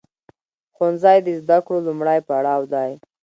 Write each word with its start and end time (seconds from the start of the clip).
ښوونځی 0.75 1.17
د 1.23 1.27
زده 1.41 1.57
کړو 1.65 1.77
لومړی 1.87 2.19
پړاو 2.27 2.61
دی. 2.73 2.91